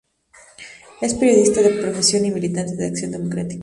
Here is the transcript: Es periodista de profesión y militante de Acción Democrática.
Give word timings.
Es 0.99 1.13
periodista 1.13 1.61
de 1.61 1.79
profesión 1.79 2.25
y 2.25 2.31
militante 2.31 2.75
de 2.75 2.87
Acción 2.87 3.11
Democrática. 3.11 3.59